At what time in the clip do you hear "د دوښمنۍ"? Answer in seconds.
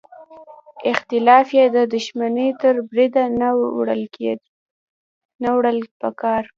1.75-2.49